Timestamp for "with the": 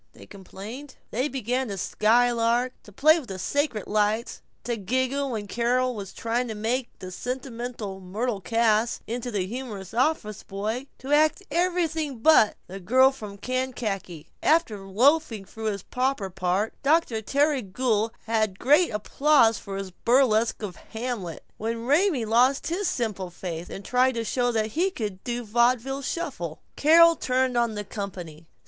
3.19-3.37